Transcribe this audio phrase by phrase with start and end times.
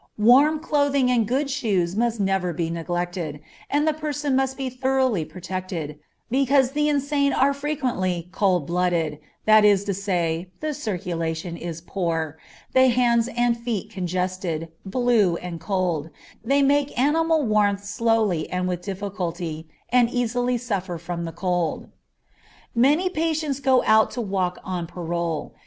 [0.17, 5.23] Warm clothing and good shoes must never be neglected, and the person must be thoroughly
[5.25, 5.99] protected,
[6.31, 12.39] because the insane are frequently "cold blooded," that is, the circulation is poor,
[12.73, 16.09] the hands and feet congested, blue, and cold,
[16.43, 21.89] they make animal warmth slowly and with difficulty, and easily suffer from the cold.
[22.73, 25.53] Many patients go out to walk on parole.